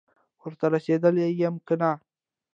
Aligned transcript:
ورته 0.41 0.65
رسېدلی 0.73 1.25
یم 1.41 1.55
که 1.67 1.75
نه، 1.81 1.91